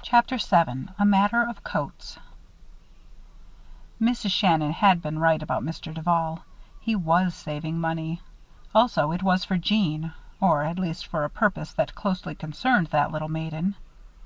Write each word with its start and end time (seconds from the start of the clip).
CHAPTER 0.00 0.38
VII 0.38 0.94
A 0.98 1.04
MATTER 1.04 1.42
OF 1.42 1.62
COATS 1.62 2.16
Mrs. 4.00 4.30
Shannon 4.30 4.72
had 4.72 5.02
been 5.02 5.18
right 5.18 5.42
about 5.42 5.62
Mr. 5.62 5.92
Duval. 5.92 6.42
He 6.80 6.96
was 6.96 7.34
saving 7.34 7.78
money. 7.78 8.22
Also, 8.74 9.12
it 9.12 9.22
was 9.22 9.44
for 9.44 9.58
Jeanne; 9.58 10.14
or, 10.40 10.62
at 10.62 10.78
least, 10.78 11.06
for 11.06 11.24
a 11.24 11.28
purpose 11.28 11.74
that 11.74 11.94
closely 11.94 12.34
concerned 12.34 12.86
that 12.86 13.12
little 13.12 13.28
maiden. 13.28 13.74